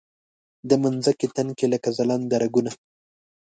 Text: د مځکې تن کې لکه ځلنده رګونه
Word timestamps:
د 0.69 0.71
مځکې 0.83 1.27
تن 1.35 1.47
کې 1.57 1.65
لکه 1.73 1.89
ځلنده 1.97 2.35
رګونه 2.43 2.71